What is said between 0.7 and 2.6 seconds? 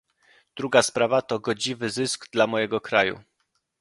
sprawa to "godziwy zysk dla